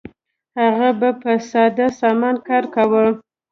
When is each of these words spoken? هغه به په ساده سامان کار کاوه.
هغه 0.59 0.89
به 0.99 1.09
په 1.21 1.31
ساده 1.49 1.87
سامان 1.99 2.35
کار 2.47 2.63
کاوه. 2.73 3.05